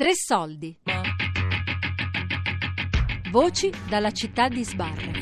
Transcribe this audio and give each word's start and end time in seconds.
Tre 0.00 0.14
soldi. 0.14 0.74
Voci 3.30 3.70
dalla 3.86 4.10
città 4.12 4.48
di 4.48 4.64
Sbarre. 4.64 5.12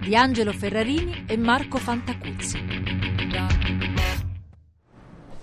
Di 0.00 0.16
Angelo 0.16 0.52
Ferrarini 0.52 1.24
e 1.28 1.36
Marco 1.36 1.78
Fantacuzzi. 1.78 2.58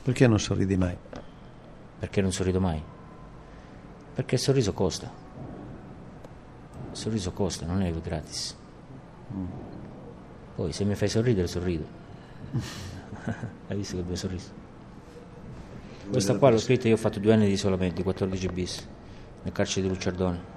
Perché 0.03 0.27
non 0.27 0.37
sorridi 0.37 0.75
mai? 0.75 0.97
Perché 1.97 2.19
non 2.19 2.33
sorrido 2.33 2.59
mai? 2.59 2.83
Perché 4.15 4.35
il 4.35 4.41
sorriso 4.41 4.73
costa. 4.73 5.09
Il 6.91 6.97
sorriso 6.97 7.31
costa, 7.31 7.65
non 7.65 7.83
è 7.83 7.93
gratis. 8.01 8.53
Poi 10.55 10.73
se 10.73 10.83
mi 10.83 10.95
fai 10.95 11.07
sorridere, 11.07 11.47
sorrido. 11.47 11.87
Hai 13.67 13.77
visto 13.77 13.95
che 13.95 14.01
bel 14.01 14.17
sorriso? 14.17 14.64
Questa 16.07 16.37
qua 16.37 16.51
l'ho 16.51 16.59
scritta, 16.59 16.87
io 16.87 16.93
ho 16.93 16.97
fatto 16.97 17.19
due 17.19 17.33
anni 17.33 17.47
di 17.47 17.53
isolamento, 17.53 17.95
di 17.95 18.03
14 18.03 18.47
bis, 18.49 18.87
nel 19.41 19.51
carcere 19.51 19.87
di 19.87 19.87
Lucciardone. 19.87 20.53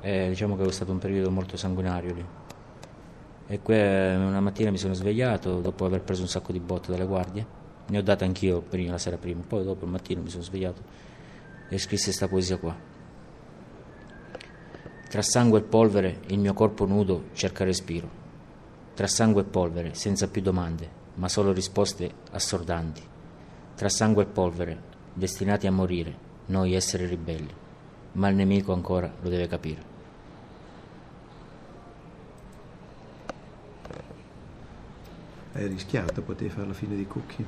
E 0.00 0.28
diciamo 0.28 0.56
che 0.56 0.64
è 0.64 0.72
stato 0.72 0.90
un 0.90 0.98
periodo 0.98 1.30
molto 1.30 1.56
sanguinario 1.56 2.12
lì. 2.12 2.24
E 3.46 3.60
que- 3.60 4.14
una 4.16 4.40
mattina 4.40 4.70
mi 4.70 4.76
sono 4.76 4.92
svegliato 4.92 5.60
dopo 5.60 5.84
aver 5.84 6.02
preso 6.02 6.22
un 6.22 6.28
sacco 6.28 6.50
di 6.50 6.58
botte 6.58 6.90
dalle 6.90 7.06
guardie. 7.06 7.46
Ne 7.86 7.98
ho 7.98 8.02
date 8.02 8.24
anch'io 8.24 8.62
prima, 8.62 8.90
la 8.90 8.98
sera 8.98 9.16
prima. 9.16 9.42
Poi 9.46 9.62
dopo 9.62 9.84
il 9.84 9.92
mattino 9.92 10.22
mi 10.22 10.28
sono 10.28 10.42
svegliato 10.42 10.82
e 11.68 11.78
scrissi 11.78 12.06
questa 12.06 12.26
poesia 12.26 12.56
qua. 12.56 12.76
Tra 15.08 15.22
sangue 15.22 15.60
e 15.60 15.62
polvere 15.62 16.20
il 16.26 16.38
mio 16.40 16.52
corpo 16.52 16.84
nudo 16.84 17.26
cerca 17.32 17.62
respiro. 17.62 18.08
Tra 18.94 19.06
sangue 19.06 19.42
e 19.42 19.44
polvere, 19.44 19.94
senza 19.94 20.26
più 20.26 20.42
domande, 20.42 20.88
ma 21.14 21.28
solo 21.28 21.52
risposte 21.52 22.12
assordanti 22.32 23.12
tra 23.74 23.88
sangue 23.88 24.22
e 24.22 24.26
polvere, 24.26 24.78
destinati 25.12 25.66
a 25.66 25.72
morire, 25.72 26.14
noi 26.46 26.74
esseri 26.74 27.06
ribelli, 27.06 27.52
ma 28.12 28.28
il 28.28 28.36
nemico 28.36 28.72
ancora 28.72 29.12
lo 29.20 29.28
deve 29.28 29.46
capire. 29.46 29.92
Hai 35.54 35.68
rischiato, 35.68 36.20
potevi 36.22 36.50
fare 36.50 36.66
la 36.66 36.72
fine 36.72 36.96
di 36.96 37.06
Cucchi. 37.06 37.46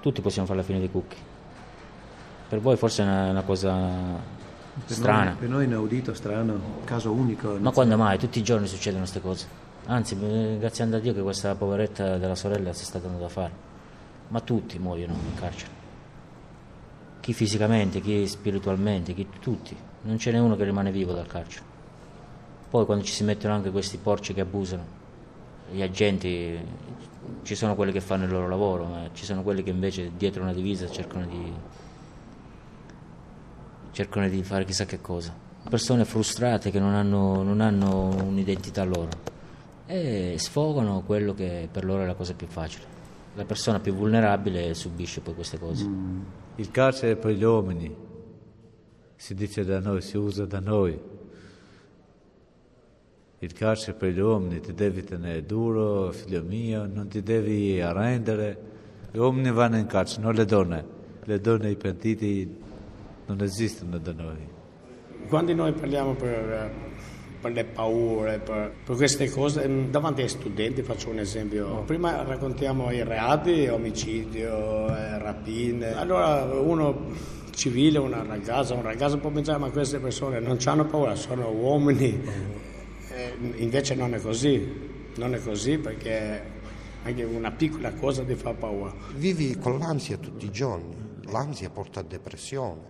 Tutti 0.00 0.20
possiamo 0.20 0.46
fare 0.46 0.60
la 0.60 0.64
fine 0.64 0.78
dei 0.78 0.90
cucchi. 0.90 1.16
Per 2.48 2.60
voi 2.60 2.76
forse 2.76 3.02
è 3.02 3.06
una, 3.06 3.30
una 3.30 3.42
cosa 3.42 3.74
Per 4.86 4.94
strana, 4.96 5.30
Noi, 5.30 5.34
per 5.34 5.48
noi 5.48 5.64
inaudito, 5.64 6.14
strano, 6.14 6.60
caso 6.84 7.10
unico. 7.10 7.56
ma 7.58 7.72
quando 7.72 7.96
mai? 7.96 8.16
Tutti 8.16 8.38
i 8.38 8.42
giorni 8.44 8.68
succedono 8.68 9.00
queste 9.00 9.20
cose. 9.20 9.48
Anzi, 9.86 10.16
grazie 10.58 10.84
a 10.84 10.98
Dio 11.00 11.12
che 11.12 11.22
questa 11.22 11.56
poveretta 11.56 12.18
della 12.18 12.36
sorella 12.36 12.72
si 12.72 12.84
sta 12.84 12.98
dando 13.00 13.18
da 13.18 13.28
fare. 13.28 13.52
Ma 14.28 14.40
tutti 14.40 14.78
muoiono 14.78 15.12
in 15.12 15.34
carcere. 15.34 15.70
Chi 17.20 17.32
fisicamente, 17.32 18.00
chi 18.00 18.26
spiritualmente, 18.26 19.14
chi 19.14 19.26
tutti. 19.40 19.76
Non 20.02 20.18
ce 20.18 20.30
n'è 20.30 20.38
uno 20.38 20.56
che 20.56 20.64
rimane 20.64 20.90
vivo 20.90 21.12
dal 21.12 21.26
carcere. 21.26 21.64
Poi 22.68 22.84
quando 22.84 23.04
ci 23.04 23.12
si 23.12 23.24
mettono 23.24 23.54
anche 23.54 23.70
questi 23.70 23.96
porci 23.96 24.34
che 24.34 24.40
abusano, 24.40 24.84
gli 25.70 25.82
agenti, 25.82 26.58
ci 27.42 27.54
sono 27.54 27.74
quelli 27.74 27.92
che 27.92 28.00
fanno 28.00 28.24
il 28.24 28.30
loro 28.30 28.48
lavoro, 28.48 28.84
ma 28.84 29.08
ci 29.12 29.24
sono 29.24 29.42
quelli 29.42 29.62
che 29.62 29.70
invece 29.70 30.12
dietro 30.16 30.42
una 30.42 30.52
divisa 30.52 30.90
cercano 30.90 31.26
di, 31.26 31.52
cercano 33.92 34.28
di 34.28 34.42
fare 34.42 34.64
chissà 34.64 34.84
che 34.84 35.00
cosa. 35.00 35.34
Persone 35.68 36.04
frustrate 36.04 36.70
che 36.70 36.78
non 36.78 36.94
hanno, 36.94 37.42
non 37.42 37.60
hanno 37.60 38.08
un'identità 38.24 38.84
loro 38.84 39.08
e 39.86 40.34
sfogano 40.38 41.02
quello 41.02 41.34
che 41.34 41.68
per 41.70 41.84
loro 41.84 42.02
è 42.02 42.06
la 42.06 42.14
cosa 42.14 42.34
più 42.34 42.46
facile. 42.46 42.95
La 43.36 43.44
persona 43.44 43.80
più 43.80 43.92
vulnerabile 43.92 44.72
subisce 44.72 45.20
poi 45.20 45.34
queste 45.34 45.58
cose. 45.58 45.86
Il 46.56 46.70
carcere 46.70 47.16
per 47.16 47.32
gli 47.32 47.42
uomini, 47.44 47.94
si 49.14 49.34
dice 49.34 49.62
da 49.62 49.78
noi, 49.78 50.00
si 50.00 50.16
usa 50.16 50.46
da 50.46 50.58
noi. 50.58 50.98
Il 53.40 53.52
carcere 53.52 53.92
per 53.92 54.12
gli 54.12 54.20
uomini, 54.20 54.60
ti 54.60 54.72
devi 54.72 55.04
tenere 55.04 55.44
duro, 55.44 56.10
figlio 56.12 56.42
mio, 56.42 56.86
non 56.86 57.08
ti 57.08 57.22
devi 57.22 57.78
arrendere. 57.78 58.58
Gli 59.10 59.18
uomini 59.18 59.52
vanno 59.52 59.76
in 59.76 59.86
carcere, 59.86 60.22
non 60.22 60.32
le 60.32 60.46
donne. 60.46 60.84
Le 61.22 61.38
donne, 61.38 61.70
i 61.70 61.76
pentiti 61.76 62.56
non 63.26 63.42
esistono 63.42 63.98
da 63.98 64.12
noi. 64.14 64.48
Quando 65.28 65.52
noi 65.52 65.72
parliamo 65.72 66.14
per, 66.14 66.72
per 67.46 67.52
le 67.52 67.64
paure, 67.64 68.38
per, 68.38 68.72
per 68.84 68.96
queste 68.96 69.30
cose, 69.30 69.62
ehm, 69.62 69.90
davanti 69.90 70.22
ai 70.22 70.28
studenti 70.28 70.82
faccio 70.82 71.10
un 71.10 71.20
esempio. 71.20 71.82
Prima 71.84 72.22
raccontiamo 72.22 72.90
i 72.90 73.04
reati, 73.04 73.68
omicidio, 73.68 74.88
eh, 74.88 75.18
rapine. 75.18 75.94
Allora 75.94 76.44
uno 76.44 77.12
civile, 77.54 77.98
una 77.98 78.22
ragazza, 78.22 78.74
un 78.74 78.82
ragazzo 78.82 79.18
può 79.18 79.30
pensare 79.30 79.58
ma 79.58 79.70
queste 79.70 79.98
persone 79.98 80.40
non 80.40 80.58
hanno 80.64 80.84
paura, 80.86 81.14
sono 81.14 81.50
uomini. 81.50 82.20
Eh, 83.10 83.34
invece 83.56 83.94
non 83.94 84.12
è 84.14 84.20
così, 84.20 85.12
non 85.16 85.34
è 85.34 85.40
così 85.40 85.78
perché 85.78 86.54
anche 87.04 87.22
una 87.22 87.52
piccola 87.52 87.92
cosa 87.94 88.24
ti 88.24 88.34
fa 88.34 88.52
paura. 88.52 88.92
Vivi 89.14 89.56
con 89.56 89.78
l'ansia 89.78 90.18
tutti 90.18 90.46
i 90.46 90.50
giorni, 90.50 90.94
l'ansia 91.30 91.70
porta 91.70 92.00
a 92.00 92.02
depressione, 92.02 92.82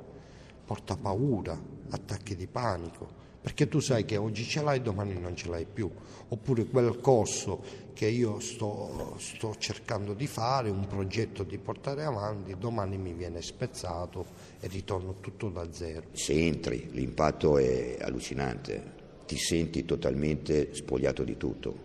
porta 0.65 0.97
paura, 0.97 1.57
attacchi 1.91 2.35
di 2.35 2.49
panico, 2.49 3.25
perché 3.47 3.69
tu 3.69 3.79
sai 3.79 4.05
che 4.05 4.17
oggi 4.17 4.43
ce 4.43 4.61
l'hai, 4.61 4.83
domani 4.83 5.17
non 5.21 5.37
ce 5.37 5.49
l'hai 5.49 5.67
più, 5.73 5.89
oppure 6.31 6.65
quel 6.65 6.99
corso 6.99 7.63
che 7.95 8.09
io 8.09 8.41
sto, 8.41 9.15
sto 9.21 9.55
cercando 9.57 10.15
di 10.15 10.27
fare, 10.27 10.69
un 10.69 10.85
progetto 10.89 11.45
di 11.45 11.57
portare 11.57 12.03
avanti, 12.03 12.57
domani 12.59 12.99
mi 12.99 13.13
viene 13.13 13.41
spezzato 13.41 14.27
e 14.59 14.67
ritorno 14.67 15.21
tutto 15.21 15.49
da 15.49 15.65
zero. 15.71 16.09
Se 16.11 16.33
entri 16.33 16.89
l'impatto 16.91 17.57
è 17.57 17.99
allucinante, 18.01 18.83
ti 19.29 19.37
senti 19.37 19.85
totalmente 19.85 20.75
spogliato 20.75 21.23
di 21.23 21.37
tutto, 21.37 21.79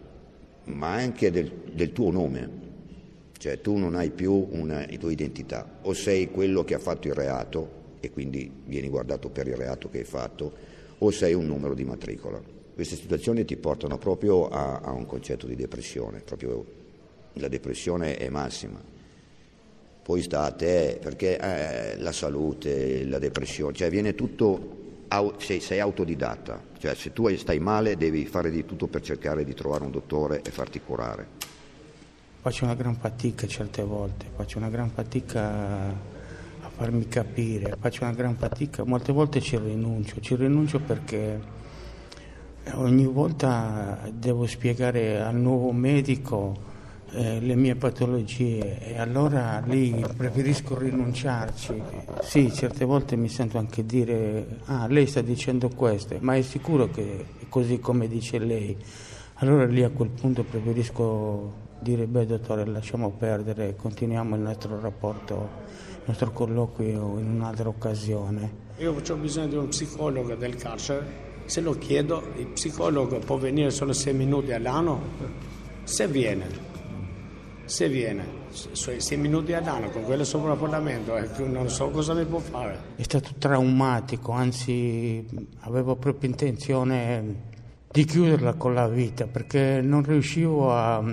ma 0.64 0.94
anche 0.94 1.30
del, 1.30 1.70
del 1.72 1.92
tuo 1.92 2.10
nome, 2.10 2.50
cioè 3.38 3.62
tu 3.62 3.76
non 3.78 3.94
hai 3.94 4.10
più 4.10 4.48
una 4.50 4.84
tua 4.98 5.12
identità, 5.12 5.78
o 5.84 5.94
sei 5.94 6.32
quello 6.32 6.64
che 6.64 6.74
ha 6.74 6.80
fatto 6.80 7.08
il 7.08 7.14
reato 7.14 7.80
e 8.00 8.10
quindi 8.10 8.52
vieni 8.66 8.90
guardato 8.90 9.30
per 9.30 9.48
il 9.48 9.56
reato 9.56 9.92
che 9.92 10.00
hai 10.00 10.06
fatto, 10.06 10.71
o 11.04 11.12
sei 11.12 11.34
un 11.34 11.46
numero 11.46 11.74
di 11.74 11.84
matricola. 11.84 12.42
Queste 12.74 12.96
situazioni 12.96 13.44
ti 13.46 13.58
portano 13.58 13.98
proprio 13.98 14.48
a, 14.48 14.80
a 14.80 14.92
un 14.92 15.06
concetto 15.06 15.48
di 15.48 15.56
depressione, 15.56 16.20
proprio 16.20 16.66
la 17.34 17.48
depressione 17.48 18.18
è 18.18 18.30
massima. 18.30 18.80
Poi 20.04 20.22
sta 20.22 20.44
a 20.44 20.52
te, 20.52 21.00
perché 21.02 21.38
eh, 21.38 21.98
la 22.00 22.12
salute, 22.12 23.06
la 23.06 23.20
depressione, 23.20 23.74
cioè 23.74 23.90
viene 23.90 24.16
tutto 24.16 24.80
sei, 25.38 25.60
sei, 25.60 25.80
autodidatta, 25.80 26.64
cioè 26.78 26.96
se 26.96 27.12
tu 27.12 27.28
stai 27.36 27.60
male 27.60 27.98
devi 27.98 28.26
fare 28.26 28.50
di 28.50 28.66
tutto 28.66 28.88
per 28.88 29.02
cercare 29.02 29.44
di 29.44 29.54
trovare 29.54 29.84
un 29.84 29.92
dottore 29.92 30.42
e 30.42 30.52
farti 30.52 30.80
curare. 30.80 31.28
Faccio 32.42 32.64
una 32.64 32.76
gran 32.76 32.96
fatica 32.96 33.46
certe 33.46 33.84
volte, 33.84 34.26
faccio 34.36 34.58
una 34.58 34.70
gran 34.70 34.90
fatica 34.90 35.94
farmi 36.82 37.08
capire, 37.08 37.78
faccio 37.80 38.06
una 38.06 38.14
gran 38.14 38.36
fatica, 38.36 38.84
molte 38.84 39.12
volte 39.12 39.40
ci 39.40 39.56
rinuncio, 39.56 40.20
ci 40.20 40.36
rinuncio 40.36 40.80
perché 40.80 41.40
ogni 42.74 43.06
volta 43.06 44.00
devo 44.12 44.48
spiegare 44.48 45.22
al 45.22 45.36
nuovo 45.36 45.72
medico 45.72 46.70
eh, 47.12 47.40
le 47.40 47.54
mie 47.54 47.76
patologie 47.76 48.80
e 48.80 48.98
allora 48.98 49.62
lì 49.64 50.04
preferisco 50.18 50.76
rinunciarci. 50.76 51.80
Sì, 52.24 52.52
certe 52.52 52.84
volte 52.84 53.16
mi 53.16 53.30
sento 53.30 53.60
anche 53.60 53.86
dire, 53.86 54.62
ah, 54.66 54.88
lei 54.88 55.06
sta 55.06 55.22
dicendo 55.22 55.70
questo, 55.70 56.18
ma 56.22 56.36
è 56.36 56.42
sicuro 56.42 56.90
che 56.90 57.26
è 57.42 57.46
così 57.48 57.80
come 57.80 58.08
dice 58.08 58.40
lei? 58.40 58.76
Allora 59.36 59.66
lì 59.66 59.84
a 59.84 59.90
quel 59.90 60.10
punto 60.10 60.44
preferisco 60.44 61.70
dire, 61.78 62.08
beh 62.08 62.26
dottore, 62.26 62.66
lasciamo 62.66 63.12
perdere, 63.12 63.76
continuiamo 63.76 64.36
il 64.36 64.42
nostro 64.42 64.80
rapporto, 64.80 65.50
nostro 66.06 66.32
colloquio 66.32 67.20
in 67.20 67.30
un'altra 67.30 67.70
occasione. 67.70 68.70
Io 68.78 68.94
ho 68.94 69.16
bisogno 69.16 69.48
di 69.48 69.56
un 69.56 69.68
psicologo 69.68 70.36
del 70.36 70.56
carcere, 70.56 71.30
se 71.46 71.62
lo 71.62 71.78
chiedo, 71.78 72.24
il 72.38 72.48
psicologo 72.48 73.20
può 73.20 73.38
venire 73.38 73.70
solo 73.72 73.94
sei 73.94 74.14
minuti 74.14 74.52
all'anno, 74.52 75.00
se 75.84 76.08
viene, 76.08 76.48
se 77.66 77.90
viene 77.90 78.40
sei 78.52 79.18
minuti 79.18 79.54
all'anno 79.54 79.90
con 79.90 80.04
quello 80.04 80.24
sovraffollamento 80.26 81.18
non 81.46 81.70
so 81.70 81.90
cosa 81.90 82.14
mi 82.14 82.26
può 82.26 82.40
fare. 82.40 82.78
È 82.96 83.04
stato 83.04 83.30
traumatico, 83.38 84.32
anzi 84.34 85.26
avevo 85.62 85.96
proprio 85.96 86.30
intenzione 86.30 87.50
di 87.90 88.04
chiuderla 88.04 88.54
con 88.56 88.74
la 88.74 88.88
vita 88.88 89.26
perché 89.26 89.82
non 89.82 90.04
riuscivo 90.04 90.74
a, 90.74 91.04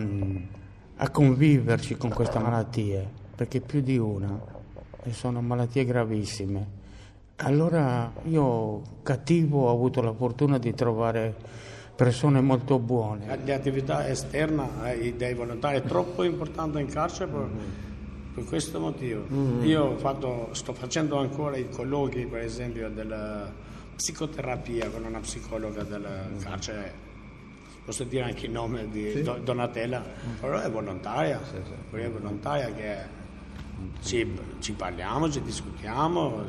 a 0.96 1.10
conviverci 1.10 1.96
con 1.96 2.10
questa 2.10 2.40
malattia, 2.40 3.08
perché 3.34 3.60
più 3.60 3.80
di 3.80 3.96
una, 3.98 4.40
sono 5.12 5.40
malattie 5.40 5.84
gravissime. 5.84 6.86
Allora 7.36 8.12
io 8.24 8.82
cattivo 9.02 9.68
ho 9.68 9.70
avuto 9.70 10.02
la 10.02 10.12
fortuna 10.12 10.58
di 10.58 10.74
trovare 10.74 11.34
persone 11.94 12.40
molto 12.40 12.78
buone. 12.78 13.38
Le 13.44 13.54
attività 13.54 14.08
esterne 14.08 15.14
dei 15.16 15.34
volontari 15.34 15.78
è 15.78 15.82
troppo 15.82 16.22
importante 16.22 16.80
in 16.80 16.86
carcere 16.86 17.30
per, 17.30 17.48
Per 18.34 18.44
questo 18.44 18.78
motivo. 18.78 19.24
Mm-hmm. 19.32 19.64
Io 19.64 19.96
fatto, 19.96 20.48
sto 20.52 20.72
facendo 20.72 21.18
ancora 21.18 21.56
i 21.56 21.68
colloqui, 21.68 22.26
per 22.26 22.42
esempio, 22.42 22.88
della 22.88 23.52
psicoterapia 23.96 24.90
con 24.90 25.04
una 25.04 25.18
psicologa 25.18 25.82
del 25.82 26.00
mm-hmm. 26.00 26.38
carcere 26.40 27.06
posso 27.88 28.04
dire 28.04 28.24
anche 28.24 28.44
il 28.44 28.52
nome 28.52 28.86
di 28.90 29.10
sì. 29.12 29.22
Donatella, 29.22 30.04
però 30.38 30.60
è 30.60 30.70
volontaria, 30.70 31.40
sì, 31.42 31.56
sì. 31.64 31.96
è 31.96 32.10
volontaria 32.10 32.70
che 32.74 33.17
ci, 34.02 34.38
ci, 34.60 34.72
parliamo, 34.72 35.30
ci 35.30 35.40
discutiamo, 35.42 36.44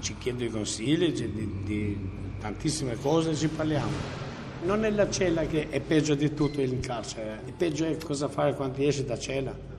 ci 0.00 0.16
chiedo 0.18 0.44
i 0.44 0.48
consigli 0.48 1.12
di, 1.12 1.62
di, 1.62 2.10
tantissime 2.40 2.96
cose, 2.96 3.34
ci 3.34 3.48
parliamo. 3.48 4.22
Non 4.64 4.84
è 4.84 4.90
la 4.90 5.10
cella 5.10 5.44
che 5.46 5.68
è 5.68 5.80
peggio 5.80 6.14
di 6.14 6.32
tutto 6.32 6.60
in 6.60 6.80
carcere, 6.80 7.40
il 7.44 7.52
peggio 7.52 7.84
è 7.84 7.96
cosa 7.98 8.28
fare 8.28 8.54
quando 8.54 8.80
esci 8.82 9.04
da 9.04 9.18
cella. 9.18 9.72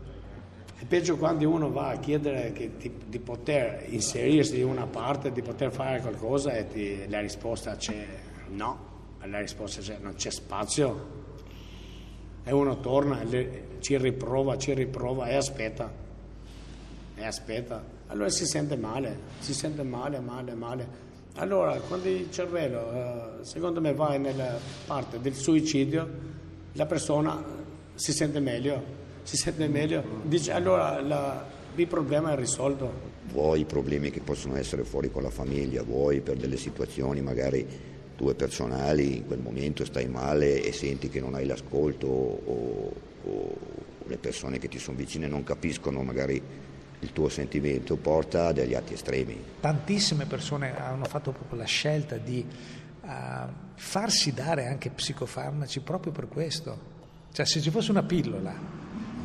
È 0.78 0.86
peggio 0.86 1.18
quando 1.18 1.50
uno 1.50 1.72
va 1.72 1.90
a 1.90 1.98
chiedere 1.98 2.52
ti, 2.54 2.92
di 3.08 3.20
poter 3.20 3.86
inserirsi 3.90 4.60
in 4.60 4.66
una 4.66 4.86
parte, 4.86 5.32
di 5.32 5.42
poter 5.42 5.72
fare 5.72 6.02
qualcosa 6.02 6.54
e 6.54 6.68
ti, 6.68 7.08
la 7.08 7.22
risposta 7.22 7.76
c'è 7.76 8.06
no 8.50 8.94
la 9.28 9.40
risposta 9.40 9.82
è 9.92 9.98
non 10.02 10.14
c'è 10.14 10.30
spazio 10.30 11.24
e 12.44 12.54
uno 12.54 12.80
torna, 12.80 13.24
ci 13.80 13.98
riprova, 13.98 14.56
ci 14.58 14.74
riprova 14.76 15.28
e 15.28 15.36
aspetta, 15.36 15.92
e 17.16 17.26
aspetta. 17.26 17.84
Allora 18.08 18.30
si 18.30 18.46
sente 18.46 18.76
male, 18.76 19.18
si 19.40 19.54
sente 19.54 19.84
male, 19.84 20.20
male, 20.20 20.54
male. 20.54 21.04
Allora, 21.36 21.78
quando 21.80 22.08
il 22.08 22.32
cervello, 22.32 22.92
eh, 23.42 23.46
secondo 23.46 23.82
me, 23.82 23.94
va 23.94 24.16
nella 24.18 24.58
parte 24.86 25.20
del 25.20 25.34
suicidio, 25.34 26.08
la 26.74 26.86
persona 26.86 27.44
si 27.94 28.14
sente 28.14 28.40
meglio, 28.40 28.82
si 29.24 29.36
sente 29.36 29.68
meglio, 29.68 30.04
dice 30.24 30.52
allora 30.52 31.02
la, 31.02 31.46
il 31.76 31.88
problema 31.88 32.32
è 32.32 32.36
risolto. 32.36 33.14
Vuoi 33.32 33.66
problemi 33.66 34.12
che 34.12 34.22
possono 34.22 34.56
essere 34.56 34.84
fuori 34.84 35.12
con 35.12 35.24
la 35.24 35.30
famiglia, 35.30 35.84
vuoi 35.84 36.22
per 36.22 36.38
delle 36.38 36.58
situazioni 36.58 37.22
magari 37.22 37.66
tue 38.16 38.34
personali, 38.34 39.18
in 39.18 39.26
quel 39.26 39.40
momento 39.40 39.84
stai 39.84 40.08
male 40.08 40.64
e 40.64 40.72
senti 40.72 41.10
che 41.10 41.20
non 41.20 41.34
hai 41.34 41.46
l'ascolto 41.46 42.08
o, 42.08 42.94
o 43.26 43.58
le 44.08 44.18
persone 44.18 44.58
che 44.58 44.70
ti 44.70 44.80
sono 44.80 44.96
vicine 44.96 45.28
non 45.28 45.44
capiscono 45.44 46.02
magari 46.02 46.42
il 47.00 47.12
tuo 47.12 47.30
sentimento, 47.30 47.96
porta 47.98 48.48
a 48.48 48.52
degli 48.52 48.74
atti 48.74 48.94
estremi. 48.94 49.38
Tantissime 49.60 50.26
persone 50.26 50.78
hanno 50.78 51.06
fatto 51.06 51.32
proprio 51.32 51.60
la 51.60 51.66
scelta 51.66 52.18
di 52.18 52.46
uh, 53.02 53.08
farsi 53.76 54.34
dare 54.34 54.68
anche 54.68 54.90
psicofarmaci 54.90 55.82
proprio 55.82 56.12
per 56.12 56.28
questo. 56.28 56.94
Cioè 57.32 57.46
se 57.46 57.62
ci 57.62 57.70
fosse 57.70 57.92
una 57.92 58.04
pillola 58.04 58.54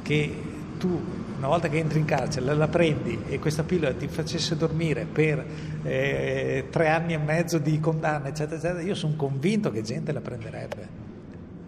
che 0.02 0.58
tu 0.78 1.28
una 1.36 1.48
volta 1.48 1.68
che 1.68 1.78
entri 1.78 1.98
in 1.98 2.04
carcere 2.04 2.54
la, 2.54 2.68
prendi 2.68 3.18
e 3.28 3.38
questa 3.38 3.62
pillola 3.62 3.94
ti 3.94 4.08
facesse 4.08 4.56
dormire 4.56 5.06
per 5.06 5.44
eh, 5.82 6.66
tre 6.70 6.88
anni 6.88 7.14
e 7.14 7.18
mezzo 7.18 7.58
di 7.58 7.78
condanna, 7.80 8.28
eccetera, 8.28 8.56
eccetera, 8.56 8.82
io 8.82 8.94
sono 8.94 9.14
convinto 9.16 9.70
che 9.70 9.82
gente 9.82 10.12
la 10.12 10.20
prenderebbe, 10.20 10.88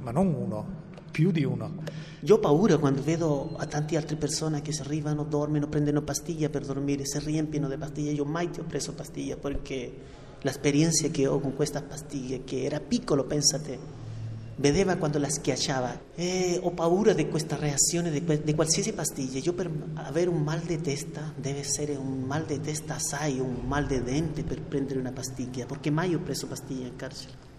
ma 0.02 0.10
non 0.10 0.26
uno, 0.26 0.81
più 1.12 1.30
di 1.30 1.44
uno. 1.44 1.84
Io 2.20 2.34
ho 2.34 2.38
paura 2.38 2.78
quando 2.78 3.02
vedo 3.02 3.54
a 3.56 3.66
tante 3.66 3.96
altre 3.96 4.16
persone 4.16 4.62
che 4.62 4.72
si 4.72 4.80
arrivano, 4.80 5.22
dormono, 5.22 5.68
prendono 5.68 6.02
pastiglie 6.02 6.48
per 6.48 6.64
dormire, 6.64 7.04
si 7.04 7.20
riempiono 7.20 7.68
di 7.68 7.76
pastiglie. 7.76 8.10
Io 8.10 8.24
mai 8.24 8.50
ti 8.50 8.58
ho 8.58 8.64
preso 8.64 8.94
pastiglie 8.94 9.36
perché 9.36 9.92
l'esperienza 10.40 11.06
che 11.08 11.26
ho 11.26 11.38
con 11.38 11.54
questa 11.54 11.82
pastiglia, 11.82 12.38
che 12.44 12.64
era 12.64 12.80
piccolo, 12.80 13.24
pensate, 13.24 14.00
vedeva 14.56 14.96
quando 14.96 15.18
la 15.18 15.28
schiacciava 15.28 16.00
e 16.14 16.58
ho 16.62 16.70
paura 16.70 17.12
di 17.12 17.28
questa 17.28 17.56
reazione 17.56 18.10
di, 18.10 18.24
di, 18.42 18.54
qualsiasi 18.54 18.92
pastiglia. 18.92 19.38
Io 19.38 19.52
per 19.52 19.70
avere 19.94 20.30
un 20.30 20.42
mal 20.42 20.60
di 20.60 20.80
testa 20.80 21.32
deve 21.36 21.60
essere 21.60 21.94
un 21.96 22.22
mal 22.22 22.44
di 22.44 22.60
testa 22.60 22.94
assai, 22.94 23.38
un 23.38 23.62
mal 23.66 23.86
di 23.86 24.02
dente 24.02 24.42
per 24.42 24.62
prendere 24.62 24.98
una 24.98 25.12
pastiglia, 25.12 25.66
perché 25.66 25.90
mai 25.90 26.14
ho 26.14 26.20
preso 26.20 26.46
pastiglie 26.46 26.86
in 26.86 26.96
carcere. 26.96 27.50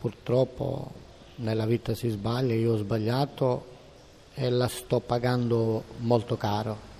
Purtroppo 0.00 1.02
nella 1.36 1.66
vita 1.66 1.94
si 1.94 2.08
sbaglia, 2.08 2.54
io 2.54 2.72
ho 2.72 2.76
sbagliato 2.76 3.72
e 4.34 4.50
la 4.50 4.68
sto 4.68 5.00
pagando 5.00 5.84
molto 5.98 6.36
caro. 6.36 6.92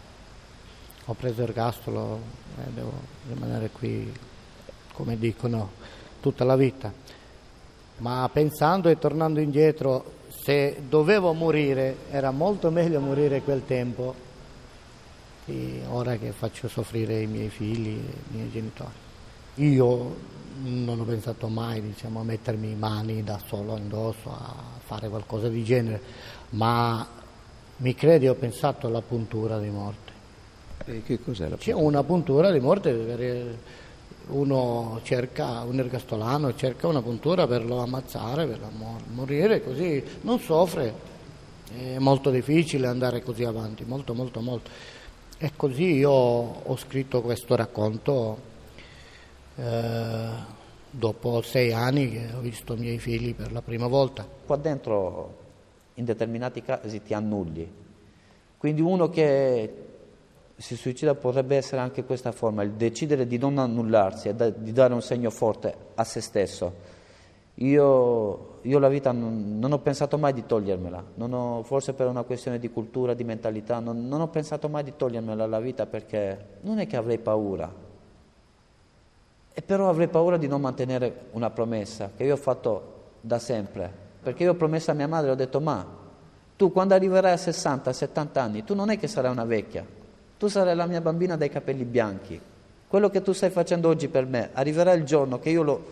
Ho 1.07 1.15
preso 1.15 1.43
ergastolo 1.43 2.21
e 2.59 2.71
devo 2.73 2.93
rimanere 3.29 3.71
qui, 3.71 4.13
come 4.93 5.19
dicono, 5.19 5.71
tutta 6.21 6.45
la 6.45 6.57
vita 6.57 7.05
ma 7.99 8.29
pensando 8.33 8.89
e 8.89 8.99
tornando 8.99 9.41
indietro, 9.41 10.23
se 10.29 10.83
dovevo 10.89 11.33
morire, 11.33 11.97
era 12.11 12.31
molto 12.31 12.71
meglio 12.71 13.01
morire 13.01 13.43
quel 13.43 13.65
tempo 13.65 14.15
che 15.45 15.83
ora 15.89 16.17
che 16.17 16.33
faccio 16.33 16.69
soffrire 16.69 17.21
i 17.21 17.27
miei 17.27 17.51
figli, 17.51 17.99
i 17.99 18.37
miei 18.37 18.51
genitori. 18.51 19.03
Io 19.57 20.17
non 20.63 21.01
ho 21.01 21.05
pensato 21.05 21.49
mai 21.49 21.83
diciamo, 21.83 22.21
a 22.21 22.25
mettermi 22.25 22.75
mani 22.75 23.23
da 23.25 23.41
solo 23.47 23.77
indosso, 23.77 24.31
a 24.31 24.55
fare 24.85 25.09
qualcosa 25.09 25.49
di 25.49 25.65
genere, 25.65 26.01
ma 26.51 27.07
mi 27.79 27.95
credi 27.95 28.29
ho 28.29 28.35
pensato 28.35 28.87
alla 28.87 29.03
puntura 29.03 29.59
di 29.59 29.69
morte. 29.69 30.13
E 30.87 31.03
che 31.03 31.21
cos'è 31.23 31.49
la 31.49 31.57
puntura? 31.57 31.73
C'è 31.73 31.73
una 31.73 32.03
puntura 32.03 32.51
di 32.51 32.61
morte 32.61 33.73
uno 34.27 35.01
cerca, 35.03 35.63
un 35.63 35.79
ergastolano 35.79 36.55
cerca 36.55 36.87
una 36.87 37.03
puntura 37.03 37.47
per 37.47 37.65
lo 37.65 37.81
ammazzare, 37.81 38.47
per 38.47 38.61
morire, 39.13 39.63
così 39.63 40.03
non 40.23 40.39
soffre. 40.41 41.13
È 41.77 41.99
molto 41.99 42.31
difficile 42.31 42.87
andare 42.87 43.23
così 43.23 43.45
avanti, 43.45 43.85
molto, 43.85 44.15
molto, 44.15 44.41
molto. 44.41 44.71
E 45.37 45.53
così 45.57 45.95
io 45.95 46.11
ho 46.11 46.77
scritto 46.77 47.21
questo 47.21 47.57
racconto 47.57 48.53
eh, 49.57 50.29
dopo 50.91 51.43
sei 51.43 51.73
anni 51.73 52.11
che 52.11 52.29
ho 52.35 52.41
visto 52.41 52.75
i 52.75 52.79
miei 52.79 52.99
figli 52.99 53.35
per 53.35 53.53
la 53.53 53.63
prima 53.63 53.87
volta. 53.87 54.27
Qua 54.47 54.57
dentro 54.57 55.43
in 55.95 56.05
determinati 56.05 56.63
casi 56.63 57.03
ti 57.03 57.15
annulli. 57.15 57.83
Quindi 58.57 58.81
uno 58.81 59.09
che 59.11 59.83
si 60.57 60.77
suicida 60.77 61.15
potrebbe 61.15 61.57
essere 61.57 61.81
anche 61.81 62.05
questa 62.05 62.33
forma, 62.33 62.63
il 62.63 62.73
decidere 62.73 63.27
di 63.27 63.39
non 63.39 63.59
annullarsi 63.59 64.33
di 64.35 64.73
dare 64.73 64.95
un 64.95 65.03
segno 65.03 65.31
forte 65.31 65.75
a 65.95 66.05
se 66.05 66.21
stesso. 66.21 66.93
Io, 67.59 68.59
io 68.63 68.79
la 68.79 68.89
vita 68.89 69.13
non, 69.13 69.59
non, 69.61 69.71
ho 69.73 69.79
pensato 69.79 70.19
mai 70.19 70.33
di 70.33 70.45
togliermela, 70.45 71.05
ho, 71.17 71.63
forse 71.63 71.93
per 71.93 72.09
una 72.09 72.23
questione 72.23 72.59
di 72.59 72.69
cultura, 72.69 73.15
di 73.15 73.23
mentalità, 73.23 73.79
non, 73.79 74.09
non 74.09 74.21
ho 74.21 74.29
pensato 74.29 74.69
mai 74.69 74.83
di 74.83 74.95
togliermela 74.97 75.47
la 75.47 75.61
vita 75.61 75.87
perché 75.87 76.59
non 76.63 76.81
è 76.81 76.87
che 76.87 76.97
avrei 76.97 77.19
paura, 77.19 77.73
e 79.55 79.63
però 79.63 79.89
avrei 79.89 80.09
paura 80.09 80.37
di 80.37 80.49
non 80.49 80.61
mantenere 80.61 81.27
una 81.31 81.49
promessa 81.49 82.11
che 82.17 82.25
io 82.25 82.35
ho 82.35 82.39
fatto 82.39 82.93
da 83.21 83.39
sempre, 83.39 83.91
perché 84.21 84.43
io 84.43 84.51
ho 84.51 84.57
promesso 84.57 84.91
a 84.91 84.95
mia 84.95 85.07
madre, 85.07 85.31
ho 85.31 85.37
detto 85.37 85.61
ma 85.61 85.87
tu 86.57 86.73
quando 86.73 86.95
arriverai 86.95 87.33
a 87.33 87.37
60, 87.37 87.93
70 87.93 88.43
anni, 88.43 88.65
tu 88.65 88.75
non 88.75 88.91
è 88.91 88.99
che 88.99 89.07
sarai 89.07 89.31
una 89.31 89.45
vecchia, 89.45 89.85
tu 90.37 90.49
sarai 90.49 90.75
la 90.75 90.87
mia 90.87 91.01
bambina 91.01 91.37
dai 91.37 91.49
capelli 91.49 91.85
bianchi. 91.85 92.41
Quello 92.87 93.11
che 93.11 93.23
tu 93.23 93.33
stai 93.33 93.51
facendo 93.51 93.89
oggi 93.89 94.09
per 94.09 94.27
me, 94.27 94.51
arriverà 94.53 94.93
il 94.93 95.05
giorno 95.05 95.39
che 95.39 95.51
io 95.51 95.63
lo, 95.63 95.85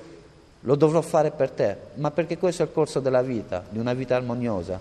lo 0.61 0.75
dovrò 0.75 1.00
fare 1.00 1.31
per 1.31 1.50
te, 1.50 1.76
ma 1.95 2.11
perché 2.11 2.38
questo 2.38 2.62
è 2.62 2.66
il 2.66 2.73
corso 2.73 3.00
della 3.00 3.23
vita, 3.23 3.64
di 3.69 3.78
una 3.78 3.95
vita 3.95 4.16
armoniosa. 4.16 4.78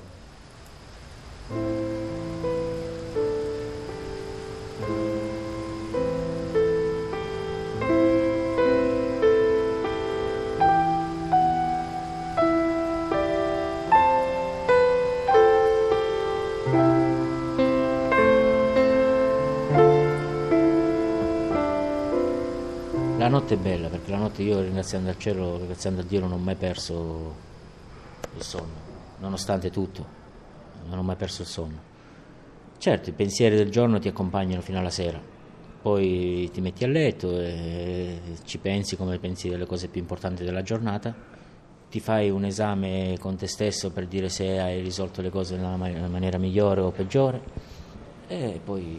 Notte 23.27 23.55
è 23.55 23.57
bella 23.57 23.87
perché 23.89 24.11
la 24.11 24.17
notte 24.17 24.41
io 24.41 24.61
ringraziando 24.61 25.09
al 25.09 25.17
cielo, 25.17 25.57
ringraziando 25.57 26.01
a 26.01 26.03
Dio 26.03 26.19
non 26.19 26.31
ho 26.31 26.37
mai 26.37 26.55
perso 26.55 27.35
il 28.35 28.41
sonno, 28.41 28.73
nonostante 29.19 29.69
tutto, 29.69 30.05
non 30.87 30.97
ho 30.97 31.03
mai 31.03 31.15
perso 31.15 31.41
il 31.41 31.47
sonno. 31.47 31.89
Certo, 32.77 33.09
i 33.09 33.13
pensieri 33.13 33.55
del 33.55 33.69
giorno 33.69 33.99
ti 33.99 34.07
accompagnano 34.07 34.61
fino 34.61 34.79
alla 34.79 34.89
sera, 34.89 35.21
poi 35.81 36.49
ti 36.51 36.61
metti 36.61 36.83
a 36.83 36.87
letto 36.87 37.39
e 37.39 38.19
ci 38.43 38.57
pensi 38.57 38.95
come 38.95 39.19
pensi 39.19 39.49
delle 39.49 39.65
cose 39.65 39.87
più 39.87 39.99
importanti 39.99 40.43
della 40.43 40.63
giornata, 40.63 41.13
ti 41.89 41.99
fai 41.99 42.29
un 42.29 42.45
esame 42.45 43.17
con 43.19 43.35
te 43.35 43.47
stesso 43.47 43.91
per 43.91 44.07
dire 44.07 44.29
se 44.29 44.59
hai 44.59 44.81
risolto 44.81 45.21
le 45.21 45.29
cose 45.29 45.57
nella 45.57 45.75
maniera 45.75 46.37
migliore 46.37 46.81
o 46.81 46.91
peggiore. 46.91 47.41
E 48.27 48.61
poi 48.63 48.97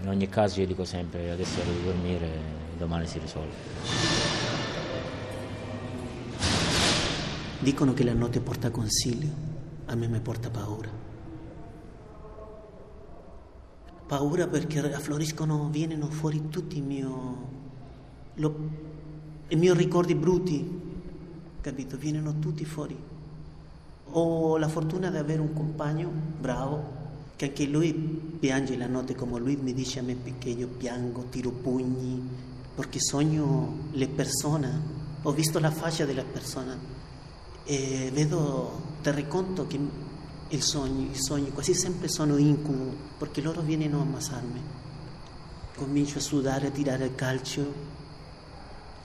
in 0.00 0.08
ogni 0.08 0.28
caso 0.28 0.60
io 0.60 0.66
dico 0.66 0.84
sempre 0.84 1.30
adesso 1.30 1.60
devo 1.62 1.84
dormire 1.84 2.61
domani 2.82 3.06
si 3.06 3.18
risolve. 3.20 3.54
Dicono 7.60 7.94
che 7.94 8.02
la 8.02 8.12
notte 8.12 8.40
porta 8.40 8.70
consiglio, 8.70 9.28
a 9.86 9.94
me 9.94 10.08
mi 10.08 10.18
porta 10.18 10.50
paura. 10.50 11.10
paura 14.12 14.46
perché 14.46 14.78
affloriscono, 14.92 15.70
vengono 15.70 16.06
fuori 16.10 16.50
tutti 16.50 16.76
i 16.76 16.80
miei, 16.82 17.06
lo, 18.34 18.56
i 19.48 19.56
miei 19.56 19.74
ricordi 19.74 20.14
brutti, 20.14 20.80
capito? 21.60 21.96
Vengono 21.96 22.38
tutti 22.38 22.64
fuori. 22.64 22.94
Ho 24.14 24.58
la 24.58 24.68
fortuna 24.68 25.08
di 25.08 25.16
avere 25.16 25.40
un 25.40 25.54
compagno 25.54 26.10
bravo 26.38 27.00
che 27.36 27.46
anche 27.46 27.64
lui 27.64 27.94
piange 27.94 28.76
la 28.76 28.86
notte 28.86 29.14
come 29.14 29.38
lui 29.38 29.56
mi 29.56 29.72
dice 29.72 30.00
a 30.00 30.02
me 30.02 30.16
che 30.38 30.50
io 30.50 30.68
piango, 30.68 31.24
tiro 31.30 31.50
pugni, 31.50 32.50
perché 32.74 33.00
sogno 33.00 33.88
le 33.92 34.08
persone, 34.08 35.00
ho 35.22 35.32
visto 35.32 35.58
la 35.58 35.70
faccia 35.70 36.04
della 36.04 36.24
persona 36.24 36.76
e 37.64 38.10
vedo, 38.12 38.80
ti 39.02 39.26
conto 39.28 39.66
che 39.66 39.78
i 40.48 40.60
sogni, 40.60 41.10
i 41.12 41.16
sogni 41.16 41.50
quasi 41.50 41.74
sempre 41.74 42.08
sono 42.08 42.36
incubo, 42.36 42.94
perché 43.18 43.40
loro 43.40 43.62
vengono 43.62 43.98
a 43.98 44.02
ammassarmi. 44.02 44.60
Comincio 45.76 46.18
a 46.18 46.20
sudare, 46.20 46.66
a 46.66 46.70
tirare 46.70 47.06
il 47.06 47.14
calcio 47.14 48.00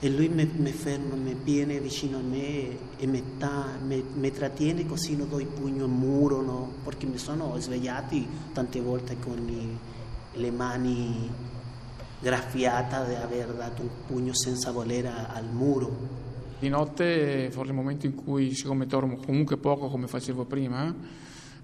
e 0.00 0.08
lui 0.10 0.28
mi, 0.28 0.46
ferma, 0.70 1.14
mi 1.14 1.34
viene 1.42 1.80
vicino 1.80 2.18
a 2.18 2.20
me 2.20 2.96
e 2.98 3.06
mi, 3.06 4.30
trattiene 4.30 4.86
così 4.86 5.16
non 5.16 5.28
do 5.28 5.40
il 5.40 5.46
pugno 5.46 5.84
al 5.84 5.90
muro, 5.90 6.42
no? 6.42 6.72
perché 6.84 7.06
mi 7.06 7.18
sono 7.18 7.58
svegliati 7.58 8.26
tante 8.52 8.80
volte 8.80 9.18
con 9.18 9.48
i, 9.48 9.76
le 10.34 10.50
mani 10.50 11.30
graffiate 12.20 13.08
di 13.08 13.14
aver 13.14 13.52
dato 13.54 13.82
un 13.82 13.88
pugno 14.06 14.34
senza 14.34 14.70
volere 14.70 15.08
al 15.08 15.44
muro. 15.50 16.26
Di 16.58 16.68
notte, 16.68 17.50
forse 17.50 17.70
il 17.70 17.76
momento 17.76 18.06
in 18.06 18.14
cui, 18.14 18.52
siccome 18.54 18.86
dormo 18.86 19.16
comunque 19.16 19.56
poco 19.56 19.88
come 19.88 20.08
facevo 20.08 20.44
prima, 20.44 20.92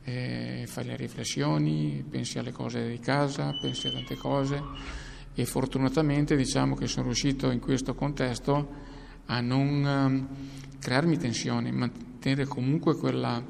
eh, 0.04 0.64
fai 0.68 0.84
le 0.84 0.96
riflessioni, 0.96 2.04
pensi 2.08 2.38
alle 2.38 2.52
cose 2.52 2.88
di 2.88 2.98
casa, 3.00 3.50
pensi 3.60 3.88
a 3.88 3.92
tante 3.92 4.16
cose 4.16 4.62
e 5.34 5.44
fortunatamente 5.46 6.36
diciamo 6.36 6.76
che 6.76 6.86
sono 6.86 7.06
riuscito 7.06 7.50
in 7.50 7.58
questo 7.58 7.94
contesto 7.94 8.82
a 9.26 9.40
non 9.40 9.84
um, 9.84 10.28
crearmi 10.78 11.16
tensioni, 11.16 11.72
mantenere 11.72 12.46
comunque 12.46 12.96
quella 12.96 13.42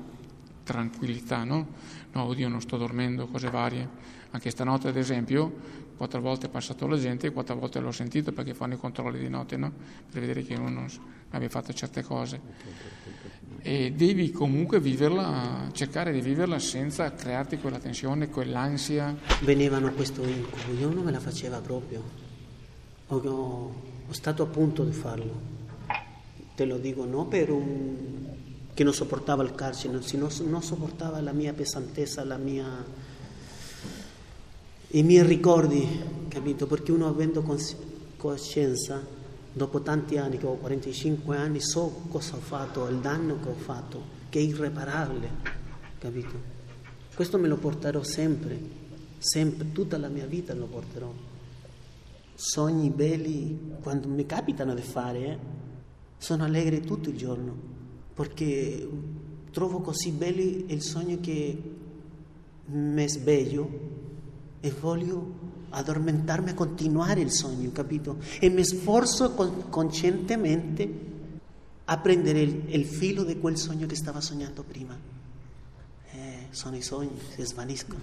tranquillità, 0.63 1.45
no? 1.45 1.67
No, 2.13 2.25
oddio, 2.25 2.49
non 2.49 2.61
sto 2.61 2.77
dormendo, 2.77 3.27
cose 3.27 3.51
varie. 3.51 3.89
Anche 4.31 4.51
stanotte, 4.51 4.89
ad 4.89 4.97
esempio, 4.97 5.53
quattro 5.97 6.21
volte 6.21 6.47
è 6.47 6.51
passato 6.51 6.87
la 6.87 6.97
gente 6.97 7.27
e 7.27 7.33
quattro 7.33 7.57
volte 7.57 7.81
l'ho 7.81 7.93
sentito 7.93 8.33
perché 8.33 8.55
fanno 8.55 8.75
i 8.75 8.79
controlli 8.79 9.19
di 9.19 9.29
notte, 9.29 9.57
no? 9.57 9.73
Per 10.11 10.21
vedere 10.21 10.43
che 10.45 10.55
uno 10.55 10.69
non 10.69 10.87
abbia 11.31 11.49
fatto 11.49 11.73
certe 11.73 12.03
cose 12.03 12.41
e 13.67 13.93
devi 13.93 14.31
comunque 14.31 14.79
viverla, 14.79 15.71
cercare 15.73 16.13
di 16.13 16.21
viverla 16.21 16.59
senza 16.59 17.11
crearti 17.15 17.57
quella 17.57 17.79
tensione, 17.79 18.29
quell'ansia. 18.29 19.17
Venivano 19.41 19.87
a 19.87 19.91
questo 19.91 20.23
incubo, 20.23 20.79
io 20.79 20.91
non 20.91 21.03
me 21.03 21.11
la 21.11 21.19
faceva 21.19 21.61
proprio, 21.61 22.03
ho, 23.07 23.17
ho, 23.17 24.13
stato 24.13 24.43
a 24.43 24.47
punto 24.47 24.85
di 24.85 24.93
farlo, 24.93 25.41
te 26.55 26.67
lo 26.67 26.77
dico, 26.77 27.07
no 27.07 27.25
per 27.25 27.51
un 27.51 28.33
che 28.75 28.85
non 28.85 28.93
sopportava 28.93 29.43
il 29.43 29.55
carcere, 29.55 29.95
non, 29.95 30.31
non 30.47 30.63
sopportava 30.63 31.21
la 31.23 31.33
mia 31.33 31.55
pesantezza, 31.55 32.23
la 32.25 32.37
mia, 32.37 32.67
i 34.95 35.03
miei 35.03 35.27
ricordi, 35.27 35.85
capito? 36.29 36.69
Perché 36.69 36.93
uno 36.93 37.09
avendo 37.09 37.45
coscienza 38.17 39.05
dopo 39.53 39.81
tanti 39.81 40.19
anni, 40.19 40.39
che 40.39 40.47
ho 40.47 40.55
45 40.55 41.37
anni, 41.37 41.61
so 41.61 42.03
cosa 42.09 42.37
ho 42.37 42.41
fatto, 42.41 42.87
il 42.87 42.99
danno 42.99 43.41
che 43.41 43.49
ho 43.49 43.55
fatto, 43.55 44.03
che 44.29 44.39
è 44.39 44.43
irreparabile, 44.43 45.29
capito? 45.99 46.53
Questo 47.13 47.39
me 47.39 47.49
lo 47.49 47.57
porterò 47.57 48.05
sempre, 48.05 48.57
sempre, 49.19 49.73
tutta 49.73 49.99
la 49.99 50.07
mia 50.07 50.27
vita 50.27 50.55
lo 50.55 50.67
porterò. 50.67 51.13
Sogni 52.37 52.91
belli, 52.91 53.73
quando 53.83 54.07
mi 54.07 54.27
capitano 54.27 54.75
di 54.75 54.83
fare, 54.83 55.19
eh, 55.25 55.39
sono 56.19 56.45
allegre 56.45 56.83
tutto 56.83 57.09
il 57.09 57.17
giorno, 57.17 57.53
perché 58.15 58.89
trovo 59.51 59.81
così 59.81 60.13
belli 60.13 60.67
il 60.69 60.83
sogno 60.83 61.19
che 61.21 61.63
mi 62.67 63.09
sveglio 63.09 64.03
e 64.65 64.71
voglio 64.71 65.53
addormentarmi 65.69 66.49
a 66.49 66.55
continuare 66.55 67.21
il 67.21 67.31
sogno, 67.31 67.71
capito? 67.71 68.17
E 68.41 68.49
mi 68.49 68.65
sforzo 68.65 69.33
con, 69.33 69.69
conscientemente 69.69 70.89
a 71.85 71.99
prendere 71.99 72.41
il, 72.41 72.63
il, 72.69 72.87
filo 72.87 73.25
di 73.25 73.39
quel 73.39 73.59
sogno 73.59 73.87
che 73.87 73.95
stavo 73.95 74.23
sognando 74.23 74.63
prima. 74.63 74.99
Eh, 76.13 76.47
sono 76.49 76.77
i 76.77 76.81
sogni, 76.81 77.11
si 77.35 77.45
svaniscono. 77.45 78.01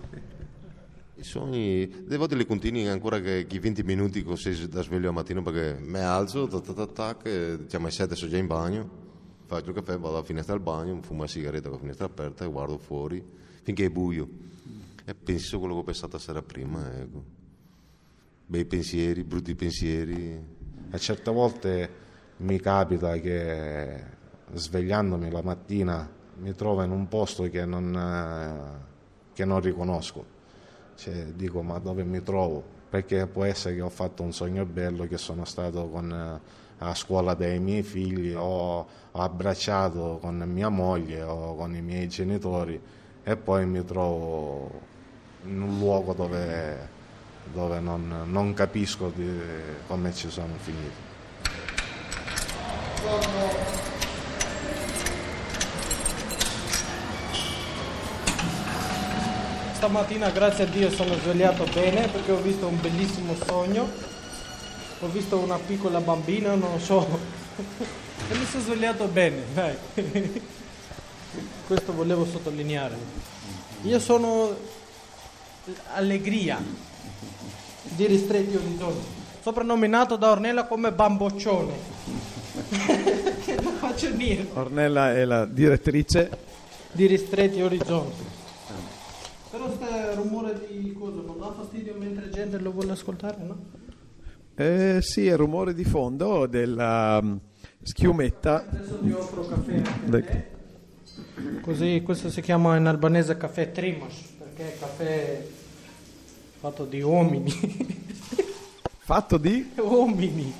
I 1.15 1.23
sogni, 1.23 1.87
delle 1.87 2.17
volte 2.17 2.35
li 2.35 2.45
continui 2.45 2.87
ancora 2.87 3.19
che, 3.19 3.47
che 3.47 3.59
20 3.59 3.81
minuti 3.81 4.21
così 4.21 4.67
da 4.67 4.83
sveglio 4.83 5.07
al 5.07 5.15
mattino 5.15 5.41
perché 5.41 5.79
mi 5.81 5.97
alzo, 5.97 6.45
tac 6.45 6.73
tac 6.75 6.93
tac, 6.93 7.55
diciamo 7.55 7.85
alle 7.85 7.93
7 7.93 8.15
sono 8.15 8.29
già 8.29 8.37
in 8.37 8.45
bagno, 8.45 8.87
faccio 9.47 9.69
il 9.69 9.75
caffè, 9.75 9.97
vado 9.97 10.17
alla 10.17 10.23
finestra 10.23 10.53
del 10.53 10.61
bagno, 10.61 11.01
fumo 11.01 11.21
una 11.21 11.27
sigaretta 11.27 11.69
con 11.69 11.77
la 11.77 11.81
finestra 11.81 12.05
aperta 12.05 12.45
e 12.45 12.47
guardo 12.49 12.77
fuori 12.77 13.39
finché 13.63 13.85
è 13.85 13.89
buio 13.89 14.49
e 15.05 15.15
penso 15.15 15.59
quello 15.59 15.75
che 15.75 15.79
ho 15.79 15.83
pensato 15.83 16.17
sera 16.17 16.41
prima. 16.41 16.99
Ecco 16.99 17.39
bei 18.51 18.65
pensieri, 18.65 19.23
brutti 19.23 19.55
pensieri. 19.55 20.37
E 20.91 20.99
certe 20.99 21.31
volte 21.31 21.89
mi 22.37 22.59
capita 22.59 23.17
che 23.17 24.03
svegliandomi 24.51 25.31
la 25.31 25.41
mattina 25.41 26.09
mi 26.35 26.53
trovo 26.53 26.83
in 26.83 26.91
un 26.91 27.07
posto 27.07 27.43
che 27.43 27.63
non, 27.63 27.95
eh, 27.95 29.31
che 29.31 29.45
non 29.45 29.61
riconosco. 29.61 30.39
Cioè, 30.95 31.27
dico 31.27 31.61
ma 31.61 31.79
dove 31.79 32.03
mi 32.03 32.21
trovo? 32.23 32.61
Perché 32.89 33.25
può 33.25 33.45
essere 33.45 33.75
che 33.75 33.81
ho 33.81 33.89
fatto 33.89 34.21
un 34.21 34.33
sogno 34.33 34.65
bello, 34.65 35.07
che 35.07 35.17
sono 35.17 35.45
stato 35.45 35.87
con, 35.87 36.11
eh, 36.11 36.41
a 36.79 36.93
scuola 36.93 37.35
dei 37.35 37.57
miei 37.59 37.83
figli, 37.83 38.33
o 38.33 38.79
ho 39.11 39.21
abbracciato 39.21 40.17
con 40.19 40.35
mia 40.45 40.67
moglie 40.67 41.21
o 41.21 41.55
con 41.55 41.73
i 41.73 41.81
miei 41.81 42.09
genitori 42.09 42.81
e 43.23 43.35
poi 43.35 43.65
mi 43.65 43.83
trovo 43.85 44.69
in 45.43 45.61
un 45.61 45.79
luogo 45.79 46.13
dove 46.13 46.99
dove 47.45 47.79
non, 47.79 48.27
non 48.27 48.53
capisco 48.53 49.11
come 49.87 50.13
ci 50.13 50.29
sono 50.29 50.53
finiti. 50.57 51.09
Stamattina 59.73 60.29
grazie 60.29 60.65
a 60.65 60.67
Dio 60.67 60.91
sono 60.91 61.15
svegliato 61.15 61.65
bene 61.73 62.07
perché 62.07 62.31
ho 62.31 62.41
visto 62.41 62.67
un 62.67 62.79
bellissimo 62.79 63.35
sogno, 63.35 63.89
ho 64.99 65.07
visto 65.07 65.39
una 65.39 65.57
piccola 65.57 65.99
bambina, 65.99 66.53
non 66.53 66.79
so, 66.79 67.07
e 67.57 68.35
mi 68.35 68.45
sono 68.45 68.63
svegliato 68.63 69.07
bene, 69.07 69.43
dai. 69.53 69.75
Questo 71.71 71.93
volevo 71.93 72.25
sottolineare. 72.25 72.97
Io 73.83 73.97
sono 73.99 74.53
allegria, 75.93 76.61
di 77.95 78.07
ristretti 78.07 78.57
orizzonti, 78.57 79.07
soprannominato 79.39 80.17
da 80.17 80.31
Ornella 80.31 80.65
come 80.65 80.91
bamboccione. 80.91 81.71
che 83.45 83.55
non 83.61 83.75
faccio 83.75 84.13
niente. 84.13 84.59
Ornella 84.59 85.13
è 85.13 85.23
la 85.23 85.45
direttrice 85.45 86.29
di 86.91 87.05
ristretti 87.05 87.61
orizzonti. 87.61 88.23
Però 89.49 89.63
questo 89.67 90.15
rumore 90.15 90.67
di 90.67 90.91
cosa 90.91 91.21
non 91.25 91.39
dà 91.39 91.53
fastidio 91.53 91.95
mentre 91.97 92.29
gente 92.31 92.57
lo 92.57 92.71
vuole 92.73 92.91
ascoltare, 92.91 93.37
no? 93.45 93.57
Eh, 94.55 94.97
sì, 95.01 95.25
è 95.25 95.31
il 95.31 95.37
rumore 95.37 95.73
di 95.73 95.85
fondo 95.85 96.47
della 96.47 97.17
um, 97.21 97.39
schiumetta. 97.81 98.67
Adesso 98.69 98.99
ti 98.99 99.11
offro 99.13 99.45
caffè 99.47 99.81
anche 100.11 100.59
Così 101.61 102.01
questo 102.03 102.29
si 102.29 102.41
chiama 102.41 102.75
in 102.77 102.85
albanese 102.85 103.37
caffè 103.37 103.71
trimos, 103.71 104.13
perché 104.37 104.73
è 104.73 104.79
caffè 104.79 105.45
fatto 106.59 106.85
di 106.85 107.01
uomini. 107.01 107.51
fatto 108.99 109.37
di? 109.37 109.71
Uomini. 109.77 110.53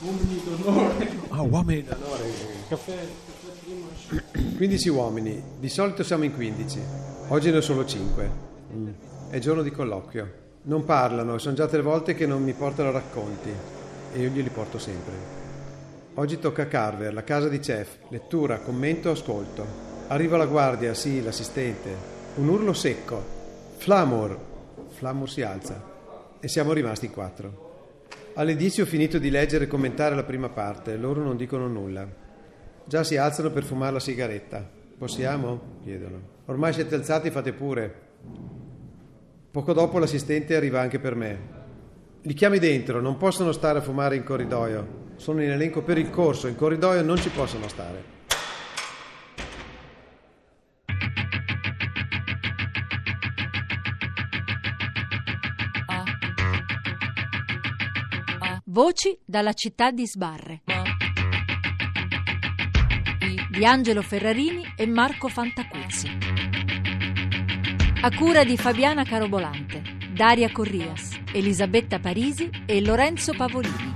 Uomini 0.00 0.42
d'onore. 0.44 1.10
Ah, 1.28 1.42
uomini 1.42 1.82
d'onore. 1.82 2.30
Caffè, 2.68 2.92
caffè 2.92 3.06
15 4.56 4.88
uomini, 4.90 5.42
di 5.58 5.68
solito 5.68 6.04
siamo 6.04 6.24
in 6.24 6.32
15, 6.32 6.80
oggi 7.28 7.50
ne 7.50 7.60
sono 7.60 7.84
5. 7.84 8.30
Mm. 8.72 8.88
È 9.30 9.38
giorno 9.38 9.62
di 9.62 9.70
colloquio. 9.70 10.44
Non 10.62 10.84
parlano, 10.84 11.38
sono 11.38 11.54
già 11.54 11.66
tre 11.66 11.82
volte 11.82 12.14
che 12.14 12.26
non 12.26 12.42
mi 12.42 12.52
portano 12.52 12.90
racconti 12.90 13.50
e 14.12 14.20
io 14.20 14.30
glieli 14.30 14.50
porto 14.50 14.78
sempre. 14.78 15.12
Oggi 16.14 16.38
tocca 16.38 16.62
a 16.62 16.66
Carver, 16.66 17.12
la 17.12 17.24
casa 17.24 17.48
di 17.48 17.58
Chef, 17.58 17.98
lettura, 18.08 18.58
commento, 18.58 19.10
ascolto. 19.10 19.94
Arriva 20.08 20.36
la 20.36 20.46
guardia, 20.46 20.94
sì, 20.94 21.20
l'assistente. 21.20 22.14
Un 22.36 22.46
urlo 22.46 22.72
secco. 22.72 23.20
Flamor, 23.78 24.38
Flamur 24.90 25.28
si 25.28 25.42
alza 25.42 25.82
e 26.38 26.46
siamo 26.46 26.72
rimasti 26.72 27.10
quattro. 27.10 28.04
Alle 28.34 28.54
dieci 28.54 28.80
ho 28.80 28.86
finito 28.86 29.18
di 29.18 29.30
leggere 29.30 29.64
e 29.64 29.66
commentare 29.66 30.14
la 30.14 30.22
prima 30.22 30.48
parte, 30.48 30.96
loro 30.96 31.22
non 31.22 31.36
dicono 31.36 31.66
nulla. 31.66 32.06
Già 32.84 33.02
si 33.02 33.16
alzano 33.16 33.50
per 33.50 33.64
fumare 33.64 33.94
la 33.94 34.00
sigaretta. 34.00 34.64
Possiamo? 34.96 35.80
chiedono. 35.82 36.20
Ormai 36.46 36.72
siete 36.72 36.94
alzati, 36.94 37.30
fate 37.30 37.52
pure. 37.52 37.94
Poco 39.50 39.72
dopo 39.72 39.98
l'assistente 39.98 40.54
arriva 40.54 40.80
anche 40.80 41.00
per 41.00 41.16
me. 41.16 41.38
Li 42.22 42.34
chiami 42.34 42.60
dentro, 42.60 43.00
non 43.00 43.16
possono 43.16 43.50
stare 43.50 43.78
a 43.80 43.82
fumare 43.82 44.14
in 44.14 44.22
corridoio. 44.22 45.04
Sono 45.16 45.42
in 45.42 45.50
elenco 45.50 45.82
per 45.82 45.98
il 45.98 46.10
corso, 46.10 46.46
in 46.46 46.54
corridoio 46.54 47.02
non 47.02 47.16
ci 47.16 47.30
possono 47.30 47.66
stare. 47.66 48.15
Voci 58.76 59.18
dalla 59.24 59.54
città 59.54 59.90
di 59.90 60.06
Sbarre 60.06 60.60
di 63.48 63.64
Angelo 63.64 64.02
Ferrarini 64.02 64.74
e 64.76 64.86
Marco 64.86 65.28
Fantacuzzi. 65.28 66.10
A 68.02 68.14
cura 68.14 68.44
di 68.44 68.58
Fabiana 68.58 69.04
Carobolante, 69.04 69.82
Daria 70.12 70.52
Corrias, 70.52 71.18
Elisabetta 71.32 72.00
Parisi 72.00 72.50
e 72.66 72.82
Lorenzo 72.82 73.32
Pavolini. 73.32 73.92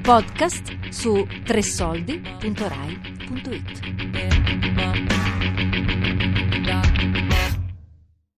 Podcast 0.00 0.88
su 0.88 1.26
tressoldi.rai.it. 1.44 4.03